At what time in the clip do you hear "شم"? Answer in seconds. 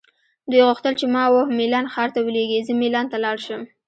3.45-3.61